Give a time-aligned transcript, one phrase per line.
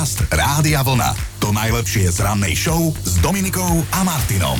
[0.00, 1.12] Podcast Rádia Vlna.
[1.44, 4.56] To najlepšie z rannej show s Dominikou a Martinom.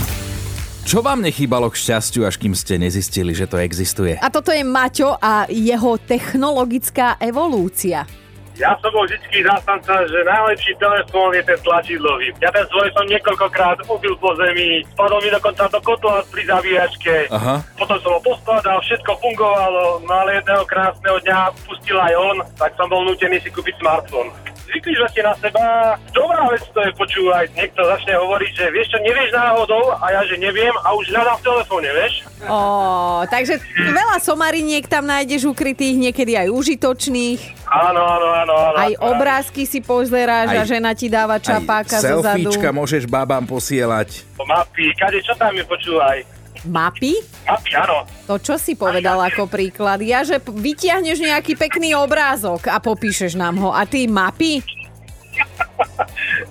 [0.84, 4.20] Čo vám nechýbalo k šťastiu, až kým ste nezistili, že to existuje?
[4.20, 8.04] A toto je Maťo a jeho technologická evolúcia.
[8.60, 12.36] Ja som bol vždy zástanca, že najlepší telefón je ten tlačidlový.
[12.44, 17.32] Ja ten svoj som niekoľkokrát ubil po zemi, spadol mi dokonca do kotla pri zabíjačke.
[17.32, 17.64] Aha.
[17.80, 22.76] Potom som ho poskladal, všetko fungovalo, no ale jedného krásneho dňa pustil aj on, tak
[22.76, 24.28] som bol nútený si kúpiť smartfón.
[24.70, 27.50] Zvykli že ste na seba, dobrá vec to je počúvať.
[27.58, 31.42] Niekto začne hovoriť, že vieš čo, nevieš náhodou a ja že neviem a už hľadám
[31.42, 32.14] v telefóne, vieš?
[32.46, 37.66] Ó, takže veľa somariniek tam nájdeš ukrytých, niekedy aj užitočných.
[37.66, 38.54] Áno, áno, áno.
[38.54, 42.50] áno Aj obrázky si pozeráš a žena ti dáva čapáka Aj zo zadu.
[42.54, 44.22] môžeš babám posielať.
[44.38, 46.22] Mapy, kade, čo tam je, počúvaj.
[46.66, 47.18] Mapy?
[47.76, 48.06] Áno.
[48.26, 49.98] To čo si povedal ako príklad?
[50.00, 53.70] Ja, že vytiahneš nejaký pekný obrázok a popíšeš nám ho.
[53.70, 54.60] A ty mapy?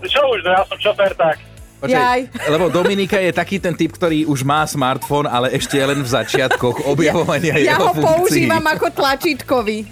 [0.05, 1.37] Čo už, no ja som šofér, tak.
[1.79, 2.27] Jaj.
[2.51, 6.11] lebo Dominika je taký ten typ, ktorý už má smartfón, ale ešte je len v
[6.11, 8.43] začiatkoch objavovania Ja jeho ho funkcií.
[8.43, 9.77] používam ako tlačítkový.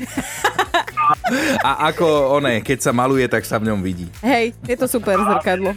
[1.63, 4.11] A ako one, keď sa maluje, tak sa v ňom vidí.
[4.19, 5.71] Hej, je to super zrkadlo.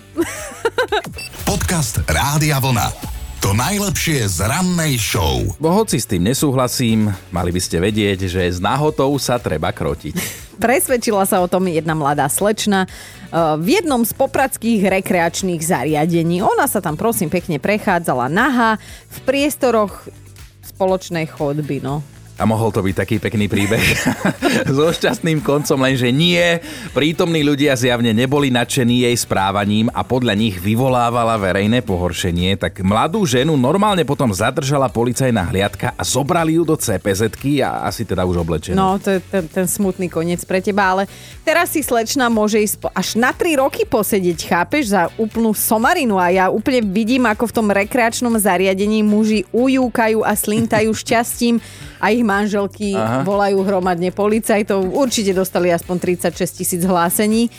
[1.47, 3.09] Podcast Rádia Vlna.
[3.41, 5.41] To najlepšie z rannej show.
[5.57, 10.13] Bo hoci s tým nesúhlasím, mali by ste vedieť, že s nahotou sa treba krotiť.
[10.61, 16.45] Presvedčila sa o tom jedna mladá slečna eh, v jednom z popradských rekreačných zariadení.
[16.45, 18.77] Ona sa tam prosím pekne prechádzala naha
[19.09, 20.13] v priestoroch
[20.61, 22.05] spoločnej chodby, no.
[22.41, 23.85] A mohol to byť taký pekný príbeh
[24.77, 26.57] so šťastným koncom, lenže nie.
[26.97, 33.29] Prítomní ľudia zjavne neboli nadšení jej správaním a podľa nich vyvolávala verejné pohoršenie, tak mladú
[33.29, 37.29] ženu normálne potom zadržala policajná hliadka a zobrali ju do cpz
[37.61, 38.81] a asi teda už oblečenú.
[38.81, 41.05] No, to je ten, ten smutný koniec pre teba, ale
[41.45, 46.33] teraz si slečna môže ísť až na 3 roky posedieť, chápeš, za úplnú somarinu a
[46.33, 51.61] ja úplne vidím, ako v tom rekreačnom zariadení muži ujúkajú a slintajú šťastím
[52.00, 53.27] a ich manželky Aha.
[53.27, 54.87] volajú hromadne policajtov.
[54.95, 57.51] Určite dostali aspoň 36 tisíc hlásení.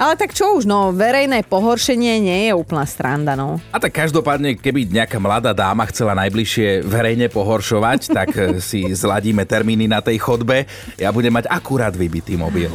[0.00, 3.60] Ale tak čo už, no, verejné pohoršenie nie je úplná stranda, no.
[3.68, 9.44] A tak každopádne, keby nejaká mladá dáma chcela najbližšie verejne pohoršovať, tak eh, si zladíme
[9.44, 10.64] termíny na tej chodbe.
[10.96, 12.72] Ja budem mať akurát vybitý mobil.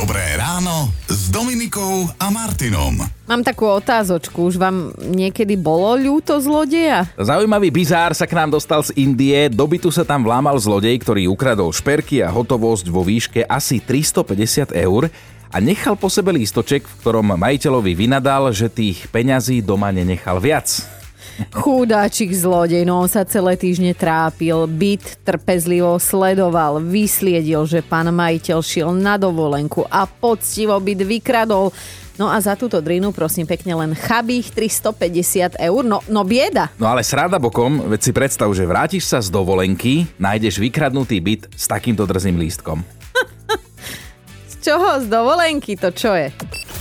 [0.00, 3.04] Dobré ráno s Dominikou a Martinom.
[3.28, 7.04] Mám takú otázočku, už vám niekedy bolo ľúto zlodeja?
[7.20, 9.52] Zaujímavý bizár sa k nám dostal z Indie.
[9.52, 14.72] Do bytu sa tam vlámal zlodej, ktorý ukradol šperky a hotovosť vo výške asi 350
[14.72, 15.12] eur
[15.52, 20.99] a nechal po sebe lístoček, v ktorom majiteľovi vynadal, že tých peňazí doma nenechal viac.
[21.50, 28.58] Chudáčik zlodej, no on sa celé týždne trápil, byt trpezlivo sledoval, vysliedil, že pán majiteľ
[28.60, 31.72] šiel na dovolenku a poctivo byt vykradol.
[32.20, 36.68] No a za túto drinu prosím pekne len chabých 350 eur, no, no bieda.
[36.76, 41.48] No ale sráda bokom, veď si predstav, že vrátiš sa z dovolenky, nájdeš vykradnutý byt
[41.56, 42.84] s takýmto drzým lístkom.
[44.52, 46.28] Z čoho z dovolenky, to čo je?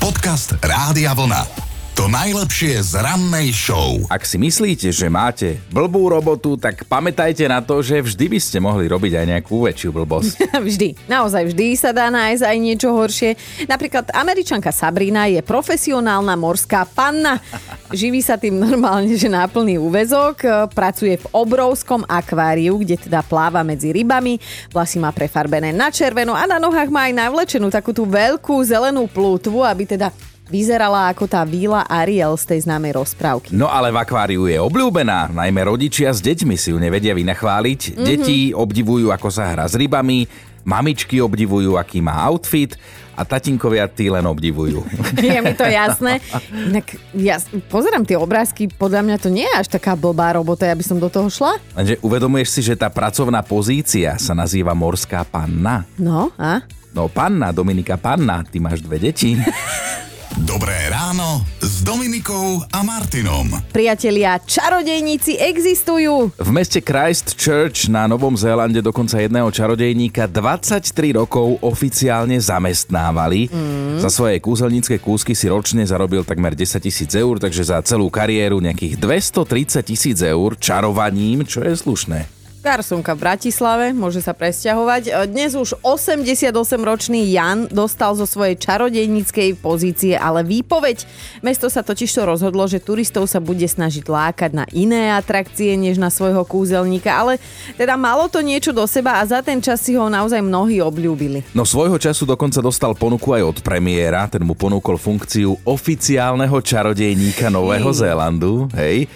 [0.04, 1.69] Podcast Rádia Vlna.
[2.00, 4.00] To najlepšie z rannej show.
[4.08, 8.64] Ak si myslíte, že máte blbú robotu, tak pamätajte na to, že vždy by ste
[8.64, 10.48] mohli robiť aj nejakú väčšiu blbosť.
[10.72, 13.36] Vždy, naozaj vždy sa dá nájsť aj niečo horšie.
[13.68, 17.44] Napríklad američanka Sabrina je profesionálna morská panna.
[17.92, 20.72] Živí sa tým normálne, že na plný úvezok.
[20.72, 24.40] Pracuje v obrovskom akváriu, kde teda pláva medzi rybami.
[24.72, 29.04] Vlasy má prefarbené na červeno a na nohách má aj navlečenú takú tú veľkú zelenú
[29.12, 30.16] plútvu, aby teda
[30.50, 33.54] vyzerala ako tá víla Ariel z tej známej rozprávky.
[33.54, 37.82] No ale v akváriu je obľúbená, najmä rodičia s deťmi si ju nevedia vynachváliť.
[37.94, 38.06] Mm-hmm.
[38.06, 40.26] Deti obdivujú, ako sa hrá s rybami,
[40.66, 42.76] mamičky obdivujú, aký má outfit
[43.20, 44.80] a tatinkovia tí len obdivujú.
[45.20, 46.24] Je mi to jasné.
[46.56, 47.36] Inak ja
[47.68, 50.98] pozerám tie obrázky, podľa mňa to nie je až taká blbá robota, ja by som
[51.04, 51.60] do toho šla.
[51.76, 55.84] Lenže uvedomuješ si, že tá pracovná pozícia sa nazýva morská panna.
[56.00, 56.64] No, a?
[56.96, 59.36] No panna, Dominika panna, ty máš dve deti.
[60.38, 63.50] Dobré ráno s Dominikou a Martinom.
[63.74, 66.30] Priatelia, čarodejníci existujú.
[66.38, 73.50] V meste Christchurch na Novom Zélande dokonca jedného čarodejníka 23 rokov oficiálne zamestnávali.
[73.50, 74.06] Mm.
[74.06, 78.62] Za svoje kúzelnícke kúsky si ročne zarobil takmer 10 tisíc eur, takže za celú kariéru
[78.62, 82.39] nejakých 230 tisíc eur čarovaním, čo je slušné.
[82.60, 85.32] Garsonka v Bratislave, môže sa presťahovať.
[85.32, 91.08] Dnes už 88-ročný Jan dostal zo svojej čarodejníckej pozície ale výpoveď.
[91.40, 96.12] Mesto sa totižto rozhodlo, že turistov sa bude snažiť lákať na iné atrakcie než na
[96.12, 97.40] svojho kúzelníka, ale
[97.80, 101.56] teda malo to niečo do seba a za ten čas si ho naozaj mnohí obľúbili.
[101.56, 107.48] No svojho času dokonca dostal ponuku aj od premiéra, ten mu ponúkol funkciu oficiálneho čarodejníka
[107.48, 109.08] Nového Zélandu, hej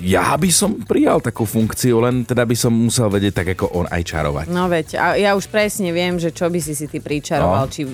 [0.00, 3.86] ja by som prijal takú funkciu, len teda by som musel vedieť tak ako on
[3.92, 4.46] aj čarovať.
[4.48, 7.72] No veď, a ja už presne viem, že čo by si si ty pričaroval, no.
[7.72, 7.84] či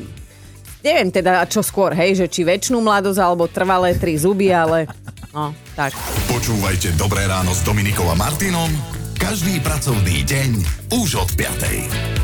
[0.87, 4.87] neviem teda čo skôr, hej, že či väčšinu mladosť alebo trvalé tri zuby, ale
[5.35, 5.93] no, tak.
[6.31, 8.71] Počúvajte Dobré ráno s Dominikom a Martinom
[9.17, 10.51] každý pracovný deň
[10.93, 12.16] už od 5.